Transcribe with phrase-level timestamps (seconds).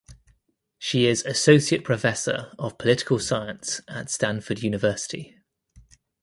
[0.79, 5.37] She is Associate Professor of Political Science at Stanford University.